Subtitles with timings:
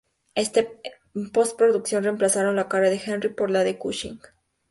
[0.33, 0.55] En
[1.31, 4.17] post-producción reemplazaron la cara de Henry por la de Cushing.